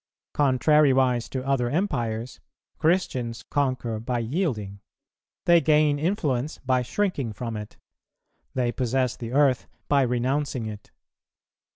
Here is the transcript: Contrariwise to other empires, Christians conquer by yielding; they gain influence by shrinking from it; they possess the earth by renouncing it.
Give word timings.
Contrariwise 0.33 1.29
to 1.29 1.45
other 1.45 1.69
empires, 1.69 2.39
Christians 2.79 3.43
conquer 3.43 3.99
by 3.99 4.17
yielding; 4.17 4.79
they 5.45 5.61
gain 5.61 5.99
influence 5.99 6.57
by 6.65 6.81
shrinking 6.81 7.33
from 7.33 7.55
it; 7.55 7.77
they 8.55 8.71
possess 8.71 9.15
the 9.15 9.31
earth 9.31 9.67
by 9.87 10.01
renouncing 10.01 10.65
it. 10.65 10.89